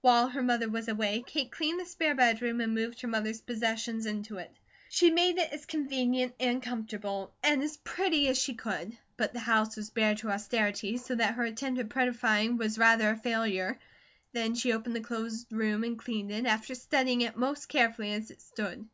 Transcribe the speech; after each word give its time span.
While 0.00 0.26
her 0.30 0.42
mother 0.42 0.68
was 0.68 0.88
away 0.88 1.22
Kate 1.24 1.52
cleaned 1.52 1.78
the 1.78 1.84
spare 1.84 2.16
bedroom 2.16 2.60
and 2.60 2.74
moved 2.74 3.00
her 3.00 3.06
mother's 3.06 3.40
possessions 3.40 4.06
into 4.06 4.38
it. 4.38 4.52
She 4.88 5.08
made 5.12 5.38
it 5.38 5.52
as 5.52 5.66
convenient 5.66 6.34
and 6.40 6.60
comfortable 6.60 7.32
and 7.44 7.62
as 7.62 7.76
pretty 7.76 8.26
as 8.26 8.36
she 8.36 8.54
could, 8.54 8.98
but 9.16 9.32
the 9.32 9.38
house 9.38 9.76
was 9.76 9.90
bare 9.90 10.16
to 10.16 10.30
austerity, 10.32 10.96
so 10.96 11.14
that 11.14 11.34
her 11.34 11.44
attempt 11.44 11.78
at 11.78 11.90
prettifying 11.90 12.56
was 12.56 12.76
rather 12.76 13.08
a 13.10 13.16
failure. 13.16 13.78
Then 14.32 14.56
she 14.56 14.72
opened 14.72 14.96
the 14.96 15.00
closed 15.00 15.46
room 15.52 15.84
and 15.84 15.96
cleaned 15.96 16.32
it, 16.32 16.44
after 16.44 16.74
studying 16.74 17.20
it 17.20 17.36
most 17.36 17.68
carefully 17.68 18.12
as 18.14 18.32
it 18.32 18.40
stood. 18.42 18.88